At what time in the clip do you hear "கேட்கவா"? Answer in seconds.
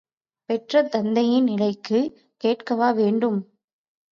2.43-2.91